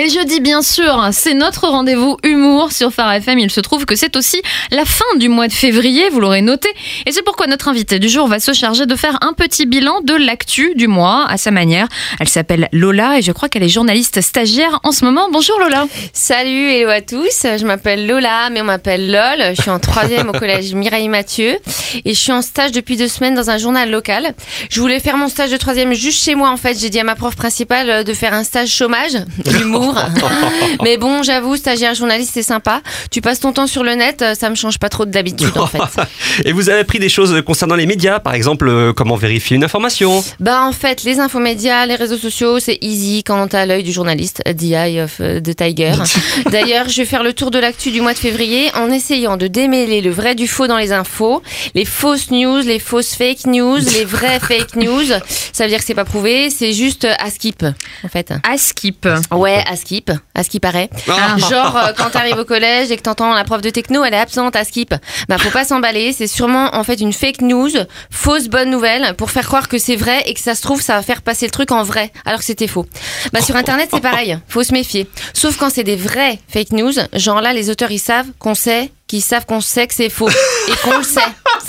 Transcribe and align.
Et 0.00 0.04
le 0.04 0.08
jeudi, 0.08 0.40
bien 0.40 0.62
sûr, 0.62 1.10
c'est 1.12 1.34
notre 1.34 1.68
rendez-vous 1.68 2.16
humour 2.22 2.72
sur 2.72 2.90
Phare 2.90 3.12
FM. 3.12 3.38
Il 3.38 3.50
se 3.50 3.60
trouve 3.60 3.84
que 3.84 3.96
c'est 3.96 4.16
aussi 4.16 4.40
la 4.70 4.86
fin 4.86 5.04
du 5.16 5.28
mois 5.28 5.46
de 5.46 5.52
février, 5.52 6.08
vous 6.08 6.20
l'aurez 6.20 6.40
noté. 6.40 6.70
Et 7.04 7.12
c'est 7.12 7.20
pourquoi 7.20 7.46
notre 7.46 7.68
invitée 7.68 7.98
du 7.98 8.08
jour 8.08 8.26
va 8.26 8.40
se 8.40 8.54
charger 8.54 8.86
de 8.86 8.96
faire 8.96 9.18
un 9.20 9.34
petit 9.34 9.66
bilan 9.66 10.00
de 10.00 10.14
l'actu 10.14 10.72
du 10.74 10.88
mois 10.88 11.26
à 11.28 11.36
sa 11.36 11.50
manière. 11.50 11.86
Elle 12.18 12.30
s'appelle 12.30 12.70
Lola 12.72 13.18
et 13.18 13.22
je 13.22 13.30
crois 13.30 13.50
qu'elle 13.50 13.62
est 13.62 13.68
journaliste 13.68 14.22
stagiaire 14.22 14.80
en 14.84 14.92
ce 14.92 15.04
moment. 15.04 15.28
Bonjour 15.30 15.58
Lola. 15.58 15.86
Salut, 16.14 16.70
hello 16.70 16.88
à 16.88 17.02
tous. 17.02 17.42
Je 17.42 17.66
m'appelle 17.66 18.06
Lola, 18.06 18.48
mais 18.50 18.62
on 18.62 18.64
m'appelle 18.64 19.12
LOL. 19.12 19.54
Je 19.54 19.60
suis 19.60 19.70
en 19.70 19.80
troisième 19.80 20.30
au 20.30 20.32
collège 20.32 20.72
Mireille 20.72 21.10
Mathieu 21.10 21.58
et 22.06 22.14
je 22.14 22.18
suis 22.18 22.32
en 22.32 22.40
stage 22.40 22.72
depuis 22.72 22.96
deux 22.96 23.08
semaines 23.08 23.34
dans 23.34 23.50
un 23.50 23.58
journal 23.58 23.90
local. 23.90 24.32
Je 24.70 24.80
voulais 24.80 24.98
faire 24.98 25.18
mon 25.18 25.28
stage 25.28 25.50
de 25.50 25.58
troisième 25.58 25.92
juste 25.92 26.24
chez 26.24 26.36
moi 26.36 26.48
en 26.48 26.56
fait. 26.56 26.78
J'ai 26.80 26.88
dit 26.88 27.00
à 27.00 27.04
ma 27.04 27.16
prof 27.16 27.36
principale 27.36 28.02
de 28.02 28.14
faire 28.14 28.32
un 28.32 28.44
stage 28.44 28.70
chômage, 28.70 29.12
humour. 29.60 29.89
mais 30.82 30.96
bon, 30.96 31.22
j'avoue, 31.22 31.56
stagiaire 31.56 31.94
journaliste, 31.94 32.30
c'est 32.34 32.42
sympa. 32.42 32.82
Tu 33.10 33.20
passes 33.20 33.40
ton 33.40 33.52
temps 33.52 33.66
sur 33.66 33.82
le 33.82 33.94
net, 33.94 34.24
ça 34.38 34.50
me 34.50 34.54
change 34.54 34.78
pas 34.78 34.88
trop 34.88 35.04
d'habitude 35.04 35.56
en 35.56 35.66
fait. 35.66 35.78
Et 36.44 36.52
vous 36.52 36.68
avez 36.68 36.80
appris 36.80 36.98
des 36.98 37.08
choses 37.08 37.42
concernant 37.44 37.74
les 37.74 37.86
médias, 37.86 38.20
par 38.20 38.34
exemple, 38.34 38.68
euh, 38.68 38.92
comment 38.92 39.16
vérifier 39.16 39.56
une 39.56 39.64
information 39.64 40.22
Bah 40.38 40.62
en 40.62 40.72
fait, 40.72 41.02
les 41.04 41.20
infomédias, 41.20 41.86
les 41.86 41.96
réseaux 41.96 42.16
sociaux, 42.16 42.58
c'est 42.58 42.78
easy 42.80 43.22
quand 43.24 43.48
t'as 43.48 43.66
l'œil 43.66 43.82
du 43.82 43.92
journaliste, 43.92 44.42
the 44.44 44.72
eye 44.72 45.00
of 45.00 45.20
euh, 45.20 45.40
the 45.40 45.54
tiger. 45.54 45.94
D'ailleurs, 46.50 46.88
je 46.88 46.96
vais 46.98 47.04
faire 47.04 47.22
le 47.22 47.32
tour 47.32 47.50
de 47.50 47.58
l'actu 47.58 47.90
du 47.90 48.00
mois 48.00 48.12
de 48.12 48.18
février 48.18 48.70
en 48.74 48.90
essayant 48.90 49.36
de 49.36 49.46
démêler 49.46 50.00
le 50.00 50.10
vrai 50.10 50.34
du 50.34 50.46
faux 50.46 50.66
dans 50.66 50.78
les 50.78 50.92
infos, 50.92 51.42
les 51.74 51.84
fausses 51.84 52.30
news, 52.30 52.58
les 52.58 52.78
fausses 52.78 53.14
fake 53.14 53.46
news, 53.46 53.78
les 53.78 54.04
vraies 54.04 54.40
fake 54.40 54.76
news. 54.76 55.06
Ça 55.52 55.64
veut 55.64 55.70
dire 55.70 55.78
que 55.78 55.84
c'est 55.84 55.94
pas 55.94 56.04
prouvé, 56.04 56.50
c'est 56.50 56.72
juste 56.72 57.06
à 57.18 57.30
skip 57.30 57.64
en 58.04 58.08
fait. 58.08 58.32
À 58.48 58.56
skip. 58.56 59.08
Ouais, 59.32 59.62
à 59.66 59.76
skip, 59.80 60.10
à 60.34 60.42
ce 60.44 60.48
qui 60.48 60.60
paraît. 60.60 60.88
Ah. 61.08 61.36
Genre 61.38 61.76
euh, 61.76 61.92
quand 61.96 62.10
t'arrives 62.10 62.38
au 62.38 62.44
collège 62.44 62.90
et 62.90 62.96
que 62.96 63.02
t'entends 63.02 63.34
la 63.34 63.44
prof 63.44 63.60
de 63.60 63.70
techno, 63.70 64.04
elle 64.04 64.14
est 64.14 64.18
absente 64.18 64.54
à 64.54 64.64
skip. 64.64 64.94
Bah 65.28 65.38
faut 65.38 65.50
pas 65.50 65.64
s'emballer, 65.64 66.12
c'est 66.12 66.26
sûrement 66.26 66.74
en 66.74 66.84
fait 66.84 67.00
une 67.00 67.12
fake 67.12 67.42
news, 67.42 67.70
fausse 68.10 68.48
bonne 68.48 68.70
nouvelle 68.70 69.14
pour 69.16 69.30
faire 69.30 69.46
croire 69.46 69.68
que 69.68 69.78
c'est 69.78 69.96
vrai 69.96 70.22
et 70.26 70.34
que 70.34 70.40
ça 70.40 70.54
se 70.54 70.62
trouve 70.62 70.80
ça 70.80 70.94
va 70.94 71.02
faire 71.02 71.22
passer 71.22 71.46
le 71.46 71.50
truc 71.50 71.72
en 71.72 71.82
vrai 71.82 72.12
alors 72.24 72.40
que 72.40 72.46
c'était 72.46 72.68
faux. 72.68 72.86
Bah 73.32 73.40
sur 73.40 73.56
internet 73.56 73.88
c'est 73.92 74.00
pareil, 74.00 74.38
faut 74.48 74.62
se 74.62 74.72
méfier. 74.72 75.08
Sauf 75.34 75.56
quand 75.56 75.70
c'est 75.70 75.84
des 75.84 75.96
vraies 75.96 76.38
fake 76.48 76.72
news, 76.72 76.92
genre 77.14 77.40
là 77.40 77.52
les 77.52 77.70
auteurs 77.70 77.90
ils 77.90 77.98
savent 77.98 78.28
qu'on 78.38 78.54
sait 78.54 78.92
qu'ils 79.06 79.22
savent 79.22 79.44
qu'on 79.44 79.60
sait 79.60 79.88
que 79.88 79.94
c'est 79.94 80.08
faux 80.08 80.28
et 80.28 80.76
qu'on 80.84 80.98
le 80.98 81.02
sait. 81.02 81.20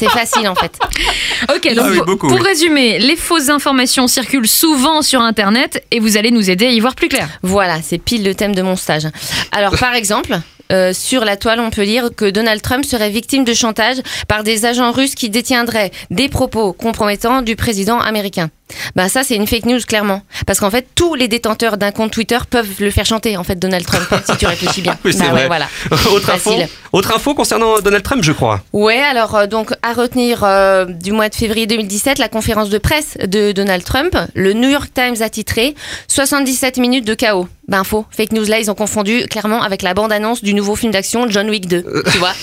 C'est 0.02 0.10
facile 0.10 0.48
en 0.48 0.56
fait. 0.56 0.78
Ok, 1.56 1.68
donc 1.74 1.86
Ah 1.86 1.90
oui, 1.90 1.98
pour- 1.98 2.06
beaucoup, 2.06 2.28
pour 2.28 2.38
oui. 2.40 2.44
résumer, 2.48 3.00
les 3.00 3.16
fausses 3.16 3.50
informations 3.50 4.08
circulent 4.08 4.48
souvent 4.48 5.02
sur 5.02 5.22
Internet 5.22 5.84
et 5.92 6.00
vous 6.00 6.18
allez 6.18 6.30
nous 6.32 6.50
aider 6.50 6.68
à 6.68 6.72
y 6.72 6.80
voir 6.80 6.96
plus 6.96 7.08
clair. 7.10 7.28
Voilà, 7.42 7.82
c'est 7.82 7.98
pile 7.98 8.24
le 8.24 8.36
thème 8.36 8.54
de 8.56 8.62
mon 8.62 8.76
stage. 8.76 9.08
Alors, 9.52 9.76
par 9.78 9.94
exemple, 9.96 10.40
euh, 10.72 10.94
sur 10.94 11.26
la 11.26 11.36
toile, 11.38 11.60
on 11.60 11.70
peut 11.72 11.82
lire 11.84 12.10
que 12.16 12.30
Donald 12.30 12.62
Trump 12.62 12.86
serait 12.86 13.10
victime 13.10 13.44
de 13.44 13.54
chantage 13.54 13.98
par 14.28 14.44
des 14.44 14.66
agents 14.66 14.92
russes 14.92 15.16
qui 15.16 15.30
détiendraient 15.30 15.92
des 16.12 16.30
propos 16.30 16.74
compromettants 16.74 17.42
du 17.42 17.56
président 17.56 18.00
américain. 18.00 18.50
Ben 18.96 19.08
ça, 19.10 19.24
c'est 19.24 19.36
une 19.36 19.48
fake 19.48 19.66
news, 19.66 19.80
clairement. 19.88 20.22
Parce 20.46 20.60
qu'en 20.60 20.70
fait, 20.72 20.88
tous 20.96 21.16
les 21.16 21.28
détenteurs 21.28 21.78
d'un 21.78 21.92
compte 21.92 22.12
Twitter 22.12 22.38
peuvent 22.50 22.68
le 22.80 22.92
faire 22.92 23.06
chanter, 23.06 23.38
en 23.38 23.44
fait, 23.44 23.56
Donald 23.58 23.86
Trump, 23.86 24.04
si 24.30 24.38
tu 24.38 24.46
réfléchis 24.46 24.82
bien. 24.82 24.98
Oui, 25.06 25.14
c'est 25.14 25.20
Bah 25.20 25.26
ouais, 25.28 25.32
vrai. 25.32 25.48
voilà. 25.48 25.68
Autre 26.14 26.30
info, 26.32 26.52
autre 26.92 27.16
info 27.16 27.34
concernant 27.34 27.80
Donald 27.80 28.04
Trump, 28.04 28.24
je 28.24 28.32
crois. 28.32 28.62
Ouais, 28.74 29.00
alors 29.00 29.36
euh, 29.36 29.48
donc 29.48 29.72
à 29.82 29.94
retenir 29.94 30.44
euh, 30.44 30.86
du 30.86 31.12
mois 31.12 31.30
de 31.30 31.36
février 31.36 31.66
2017, 31.68 32.18
la 32.20 32.28
conférence 32.30 32.70
de 32.70 32.78
presse 32.78 33.18
de 33.26 33.52
Donald 33.52 33.84
Trump, 33.84 34.16
le 34.36 34.54
New 34.54 34.70
York 34.70 34.92
Times 34.94 35.22
a 35.22 35.30
titré 35.30 35.76
77 36.08 36.78
minutes 36.78 37.06
de 37.06 37.14
chaos. 37.14 37.48
Ben 37.72 37.86
faux, 37.86 38.06
fake 38.12 38.34
news 38.34 38.44
là, 38.46 38.60
ils 38.60 38.70
ont 38.70 38.76
confondu 38.76 39.26
clairement 39.30 39.64
avec 39.64 39.82
la 39.82 39.94
bande-annonce 39.94 40.44
du 40.44 40.54
nouveau 40.54 40.76
film 40.76 40.92
d'action 40.92 41.26
John 41.30 41.50
Wick 41.50 41.68
2, 41.70 42.04
tu 42.12 42.18
vois. 42.18 42.34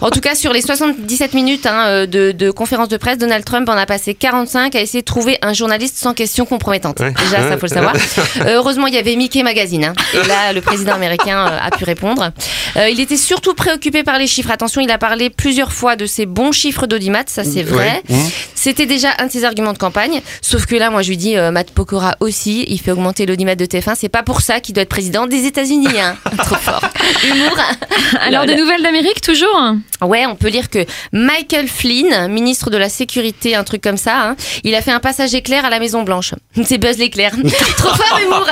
En 0.00 0.10
tout 0.10 0.18
cas, 0.20 0.34
sur 0.34 0.52
les 0.52 0.62
77 0.62 1.32
minutes 1.32 1.64
hein, 1.66 1.84
euh, 1.86 2.06
de, 2.06 2.32
de 2.32 2.50
conférence 2.50 2.88
de 2.88 2.96
presse, 2.96 3.16
Donald 3.16 3.44
Trump 3.44 3.68
en 3.68 3.74
a 3.76 3.86
passé 3.86 4.14
45 4.14 4.74
à 4.74 4.80
essayer 4.80 5.00
de 5.02 5.04
trouver 5.04 5.38
un 5.42 5.52
journaliste 5.52 5.96
sans 5.96 6.12
question 6.12 6.44
compromettante. 6.44 6.98
Ouais. 6.98 7.12
Déjà, 7.24 7.48
ça 7.48 7.56
faut 7.56 7.66
le 7.66 7.68
savoir. 7.68 7.94
Euh, 8.40 8.56
heureusement, 8.56 8.88
il 8.88 8.94
y 8.94 8.98
avait 8.98 9.14
Mickey 9.14 9.42
Magazine. 9.44 9.84
hein. 9.84 9.92
Et 10.12 10.26
là, 10.26 10.52
le 10.52 10.60
président 10.60 10.92
américain 10.92 11.46
euh, 11.46 11.58
a 11.62 11.70
pu 11.70 11.84
répondre. 11.84 12.32
Euh, 12.76 12.88
il 12.88 12.98
était 12.98 13.16
surtout 13.16 13.54
préoccupé 13.54 14.02
par 14.02 14.18
les 14.18 14.26
chiffres. 14.26 14.50
Attention, 14.50 14.80
il 14.80 14.90
a 14.90 14.98
parlé 14.98 15.30
plusieurs 15.30 15.72
fois 15.72 15.94
de 15.94 16.04
ses 16.06 16.26
bons 16.26 16.50
chiffres 16.50 16.86
d'audimat, 16.86 17.22
ça 17.26 17.44
c'est 17.44 17.62
vrai. 17.62 18.02
Ouais. 18.10 18.16
C'était 18.64 18.86
déjà 18.86 19.10
un 19.18 19.26
de 19.26 19.30
ses 19.30 19.44
arguments 19.44 19.74
de 19.74 19.78
campagne. 19.78 20.22
Sauf 20.40 20.64
que 20.64 20.74
là, 20.74 20.88
moi, 20.88 21.02
je 21.02 21.10
lui 21.10 21.18
dis, 21.18 21.36
euh, 21.36 21.50
Matt 21.50 21.70
Pokora 21.70 22.16
aussi, 22.20 22.64
il 22.66 22.80
fait 22.80 22.92
augmenter 22.92 23.26
l'audimat 23.26 23.56
de 23.56 23.66
TF1. 23.66 23.94
C'est 23.94 24.08
pas 24.08 24.22
pour 24.22 24.40
ça 24.40 24.60
qu'il 24.60 24.74
doit 24.74 24.84
être 24.84 24.88
président 24.88 25.26
des 25.26 25.44
États-Unis. 25.44 26.00
Hein. 26.00 26.16
Trop 26.38 26.54
fort. 26.54 26.80
Humour. 27.24 27.56
Alors, 28.20 28.46
des 28.46 28.56
nouvelles 28.56 28.82
d'Amérique 28.82 29.20
toujours 29.20 29.74
Ouais, 30.00 30.26
on 30.26 30.36
peut 30.36 30.48
lire 30.48 30.68
que 30.70 30.84
Michael 31.12 31.68
Flynn, 31.68 32.28
ministre 32.28 32.70
de 32.70 32.76
la 32.76 32.88
Sécurité, 32.88 33.54
un 33.54 33.64
truc 33.64 33.82
comme 33.82 33.96
ça, 33.96 34.28
hein, 34.28 34.36
il 34.64 34.74
a 34.74 34.82
fait 34.82 34.90
un 34.90 35.00
passage 35.00 35.34
éclair 35.34 35.64
à 35.64 35.70
la 35.70 35.78
Maison 35.78 36.02
Blanche. 36.02 36.34
C'est 36.64 36.78
Buzz 36.78 36.98
l'éclair. 36.98 37.32
Trop 37.76 37.94
fort 37.94 38.18
humour 38.22 38.46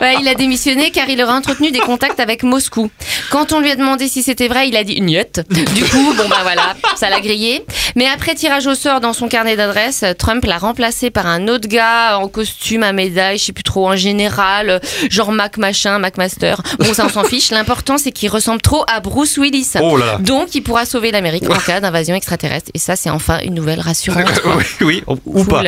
Ouais, 0.00 0.16
Il 0.20 0.28
a 0.28 0.34
démissionné 0.34 0.90
car 0.90 1.08
il 1.08 1.22
aurait 1.22 1.32
entretenu 1.32 1.70
des 1.70 1.80
contacts 1.80 2.20
avec 2.20 2.42
Moscou. 2.42 2.90
Quand 3.30 3.52
on 3.52 3.60
lui 3.60 3.70
a 3.70 3.76
demandé 3.76 4.08
si 4.08 4.22
c'était 4.22 4.48
vrai, 4.48 4.68
il 4.68 4.76
a 4.76 4.84
dit 4.84 5.00
niet. 5.00 5.40
Du 5.50 5.84
coup, 5.84 6.14
bon 6.16 6.28
bah 6.28 6.40
voilà, 6.42 6.74
ça 6.96 7.10
l'a 7.10 7.20
grillé. 7.20 7.64
Mais 7.96 8.06
après 8.06 8.34
tirage 8.34 8.66
au 8.66 8.74
sort 8.74 9.00
dans 9.00 9.12
son 9.12 9.28
carnet 9.28 9.56
d'adresses, 9.56 10.04
Trump 10.18 10.44
l'a 10.44 10.58
remplacé 10.58 11.10
par 11.10 11.26
un 11.26 11.48
autre 11.48 11.68
gars 11.68 12.18
en 12.18 12.28
costume 12.28 12.82
à 12.82 12.92
médaille, 12.92 13.38
je 13.38 13.44
sais 13.44 13.52
plus 13.52 13.64
trop, 13.64 13.88
en 13.88 13.96
général, 13.96 14.80
genre 15.10 15.32
Mac 15.32 15.56
machin, 15.58 15.98
Mac 15.98 16.16
Master. 16.16 16.60
Bon, 16.78 16.92
ça 16.94 17.06
on 17.06 17.08
s'en 17.08 17.24
fiche. 17.24 17.50
L'important 17.70 17.98
c'est 17.98 18.10
qu'il 18.10 18.28
ressemble 18.30 18.60
trop 18.60 18.84
à 18.92 18.98
Bruce 18.98 19.38
Willis. 19.38 19.74
Oh 19.80 19.96
là 19.96 20.06
là. 20.06 20.18
Donc, 20.18 20.56
il 20.56 20.60
pourra 20.60 20.84
sauver 20.84 21.12
l'Amérique 21.12 21.48
en 21.48 21.54
cas 21.54 21.78
d'invasion 21.78 22.16
extraterrestre. 22.16 22.68
Et 22.74 22.80
ça, 22.80 22.96
c'est 22.96 23.10
enfin 23.10 23.38
une 23.44 23.54
nouvelle 23.54 23.78
rassurante. 23.78 24.24
oui, 24.56 24.64
oui, 24.80 25.02
ou 25.06 25.44
Cool. 25.44 25.46
pas. 25.46 25.62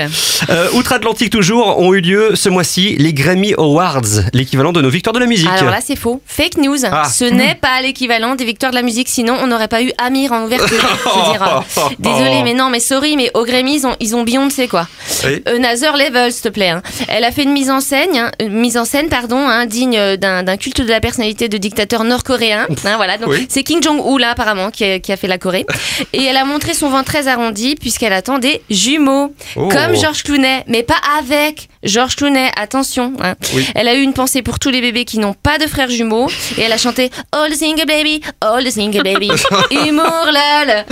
Euh, 0.50 0.68
Outre-Atlantique 0.72 1.30
toujours, 1.30 1.78
ont 1.78 1.94
eu 1.94 2.00
lieu 2.00 2.34
ce 2.34 2.48
mois-ci 2.48 2.96
les 2.98 3.14
Grammy 3.14 3.54
Awards, 3.56 4.00
l'équivalent 4.32 4.72
de 4.72 4.80
nos 4.80 4.90
victoires 4.90 5.12
de 5.12 5.20
la 5.20 5.26
musique. 5.26 5.48
Alors 5.48 5.70
là, 5.70 5.78
c'est 5.80 5.94
faux. 5.94 6.20
Fake 6.26 6.56
news. 6.56 6.78
Ah. 6.90 7.04
Ce 7.08 7.24
n'est 7.24 7.54
pas 7.54 7.80
l'équivalent 7.82 8.34
des 8.34 8.46
victoires 8.46 8.72
de 8.72 8.76
la 8.76 8.82
musique. 8.82 9.08
Sinon, 9.08 9.36
on 9.40 9.46
n'aurait 9.46 9.68
pas 9.68 9.84
eu 9.84 9.92
Amir 9.98 10.32
en 10.32 10.42
ouverture. 10.42 10.80
Je 11.04 11.80
euh, 11.80 11.82
désolé, 12.00 12.42
mais 12.42 12.54
non, 12.54 12.68
mais 12.68 12.80
sorry, 12.80 13.16
mais 13.16 13.30
au 13.34 13.44
Grammy, 13.44 13.76
ils 13.76 13.86
ont, 13.86 13.94
ils 14.00 14.16
ont 14.16 14.24
Beyoncé, 14.24 14.66
quoi. 14.66 14.88
Oui. 15.24 15.40
Another 15.46 15.96
level, 15.96 16.32
s'il 16.32 16.42
te 16.42 16.48
plaît. 16.48 16.70
hein. 16.70 16.82
Elle 17.06 17.22
a 17.22 17.30
fait 17.30 17.44
une 17.44 17.52
mise 17.52 17.70
en 17.70 17.80
scène, 17.80 18.10
hein, 18.16 18.32
une 18.40 18.54
mise 18.58 18.76
en 18.76 18.84
scène, 18.84 19.08
pardon, 19.08 19.38
hein, 19.38 19.66
digne 19.66 20.16
d'un 20.16 20.42
d'un 20.42 20.56
culte 20.56 20.80
de 20.80 20.88
la 20.90 20.98
personnalité 20.98 21.48
de 21.48 21.58
dictateur 21.58 21.91
nord-coréen. 22.04 22.66
Hein, 22.84 22.96
voilà. 22.96 23.18
Donc, 23.18 23.30
Oui. 23.30 23.46
c'est 23.48 23.62
Kim 23.62 23.82
Jong-un 23.82 24.18
là, 24.18 24.30
apparemment, 24.30 24.70
qui 24.70 24.84
a, 24.84 24.98
qui 24.98 25.12
a 25.12 25.16
fait 25.16 25.28
la 25.28 25.38
Corée. 25.38 25.66
Et 26.12 26.24
elle 26.24 26.36
a 26.36 26.44
montré 26.44 26.74
son 26.74 26.88
ventre 26.88 27.04
très 27.04 27.28
arrondi 27.28 27.74
puisqu'elle 27.74 28.12
attend 28.12 28.38
des 28.38 28.62
jumeaux, 28.70 29.34
Oh. 29.56 29.68
comme 29.68 29.94
George 29.96 30.22
Clooney, 30.22 30.64
mais 30.68 30.82
pas 30.82 30.96
avec 31.18 31.68
George 31.84 32.16
Clooney. 32.16 32.50
Attention. 32.56 33.12
hein. 33.22 33.34
Oui. 33.54 33.66
Elle 33.74 33.88
a 33.88 33.94
eu 33.94 34.00
une 34.02 34.12
pensée 34.14 34.40
pour 34.42 34.58
tous 34.58 34.70
les 34.70 34.80
bébés 34.80 35.04
qui 35.04 35.18
n'ont 35.18 35.34
pas 35.34 35.58
de 35.58 35.66
frères 35.66 35.90
jumeaux 35.90 36.28
et 36.56 36.62
elle 36.62 36.72
a 36.72 36.78
chanté 36.78 37.10
All 37.32 37.50
the 37.50 37.56
single 37.56 37.86
baby, 37.86 38.20
all 38.40 38.64
the 38.64 38.70
single 38.70 39.02
baby, 39.02 39.30
humour 39.70 40.26
lol. 40.26 40.84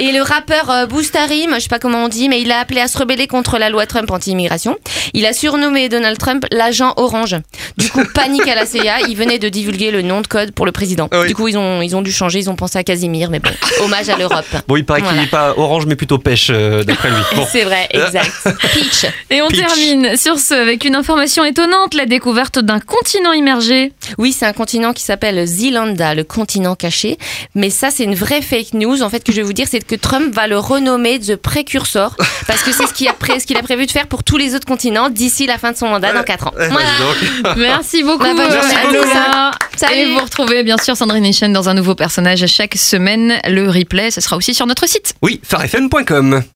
Et 0.00 0.12
le 0.12 0.22
rappeur 0.22 0.70
euh, 0.70 0.86
Boostarim, 0.86 1.54
je 1.54 1.60
sais 1.60 1.68
pas 1.68 1.78
comment 1.78 2.04
on 2.04 2.08
dit, 2.08 2.28
mais 2.28 2.40
il 2.40 2.50
a 2.52 2.58
appelé 2.58 2.80
à 2.80 2.88
se 2.88 2.98
rebeller 2.98 3.26
contre 3.26 3.58
la 3.58 3.70
loi 3.70 3.86
Trump 3.86 4.10
anti-immigration. 4.10 4.76
Il 5.14 5.24
a 5.26 5.32
surnommé 5.32 5.88
Donald 5.88 6.18
Trump 6.18 6.44
l'agent 6.50 6.92
orange. 6.96 7.36
Du 7.78 7.88
coup, 7.90 8.02
panique 8.14 8.46
à 8.48 8.54
la 8.54 8.66
CIA, 8.66 9.00
il 9.08 9.16
venait 9.16 9.38
de 9.38 9.48
divulguer 9.48 9.90
le 9.90 10.02
nom 10.02 10.20
de 10.20 10.26
code 10.34 10.50
pour 10.52 10.66
le 10.66 10.72
président. 10.72 11.08
Ah 11.12 11.20
oui. 11.20 11.28
Du 11.28 11.34
coup, 11.34 11.46
ils 11.46 11.56
ont, 11.56 11.80
ils 11.80 11.94
ont 11.94 12.02
dû 12.02 12.10
changer, 12.12 12.40
ils 12.40 12.50
ont 12.50 12.56
pensé 12.56 12.76
à 12.78 12.82
Casimir, 12.82 13.30
mais 13.30 13.38
bon, 13.38 13.50
hommage 13.84 14.08
à 14.08 14.16
l'Europe. 14.16 14.44
Bon, 14.66 14.76
il 14.76 14.84
paraît 14.84 15.02
qu'il 15.02 15.14
n'est 15.16 15.26
pas 15.28 15.54
orange, 15.56 15.86
mais 15.86 15.94
plutôt 15.96 16.18
pêche, 16.18 16.48
euh, 16.50 16.82
d'après 16.82 17.08
lui. 17.10 17.16
Bon. 17.36 17.46
C'est 17.52 17.62
vrai, 17.62 17.86
exact. 17.90 18.32
Peach. 18.72 19.06
Et 19.30 19.40
on 19.42 19.48
Peach. 19.48 19.60
termine 19.60 20.16
sur 20.16 20.38
ce 20.38 20.54
avec 20.54 20.84
une 20.84 20.96
information 20.96 21.44
étonnante, 21.44 21.94
la 21.94 22.06
découverte 22.06 22.58
d'un 22.58 22.80
continent 22.80 23.32
immergé. 23.32 23.92
Oui, 24.18 24.32
c'est 24.32 24.46
un 24.46 24.52
continent 24.52 24.92
qui 24.92 25.02
s'appelle 25.04 25.46
Zilanda, 25.46 26.14
le 26.14 26.24
continent 26.24 26.74
caché. 26.74 27.18
Mais 27.54 27.70
ça, 27.70 27.90
c'est 27.90 28.04
une 28.04 28.14
vraie 28.16 28.42
fake 28.42 28.74
news. 28.74 29.02
En 29.02 29.10
fait, 29.10 29.22
que 29.22 29.30
je 29.32 29.36
vais 29.36 29.42
vous 29.42 29.52
dire, 29.52 29.66
c'est 29.70 29.80
que 29.86 29.94
Trump 29.94 30.34
va 30.34 30.46
le 30.48 30.58
renommer 30.58 31.18
The 31.20 31.36
Precursor. 31.36 32.16
Parce 32.46 32.62
que 32.62 32.72
c'est 32.72 32.86
ce 32.86 32.92
qu'il 32.94 33.06
a, 33.08 33.12
pré- 33.12 33.38
ce 33.40 33.46
qu'il 33.46 33.56
a 33.56 33.62
prévu 33.62 33.86
de 33.86 33.90
faire 33.90 34.06
pour 34.08 34.24
tous 34.24 34.36
les 34.36 34.54
autres 34.54 34.66
continents 34.66 35.10
d'ici 35.10 35.46
la 35.46 35.58
fin 35.58 35.70
de 35.72 35.76
son 35.76 35.88
mandat 35.88 36.12
dans 36.12 36.22
4 36.22 36.46
ans. 36.48 36.54
Voilà. 36.56 37.54
Merci 37.56 38.02
beaucoup, 38.02 38.18
Bah, 38.24 38.32
bonne 38.34 38.40
euh, 38.50 38.60
journée 38.60 38.74
à 38.74 38.84
Lola. 38.92 39.50
tous. 39.52 39.78
Salut. 39.78 39.94
Et 40.00 40.04
vous 40.14 40.23
retrouvez 40.24 40.62
bien 40.62 40.76
sûr 40.78 40.96
Sandrine 40.96 41.32
Chen 41.32 41.52
dans 41.52 41.68
un 41.68 41.74
nouveau 41.74 41.94
personnage 41.94 42.46
chaque 42.46 42.76
semaine. 42.76 43.34
Le 43.48 43.68
replay, 43.68 44.10
ce 44.10 44.20
sera 44.20 44.36
aussi 44.36 44.54
sur 44.54 44.66
notre 44.66 44.88
site. 44.88 45.14
Oui, 45.22 45.40
farfm.com. 45.42 46.44